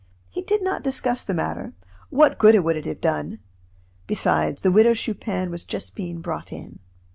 He 0.31 0.41
did 0.41 0.63
not 0.63 0.81
discuss 0.81 1.21
the 1.23 1.35
matter 1.35 1.73
what 2.09 2.39
good 2.39 2.59
would 2.59 2.75
it 2.75 2.87
have 2.87 3.01
done? 3.01 3.37
Besides, 4.07 4.63
the 4.63 4.71
Widow 4.71 4.95
Chupin 4.95 5.51
was 5.51 5.63
just 5.63 5.95
being 5.95 6.21
brought 6.21 6.51
in. 6.51 6.79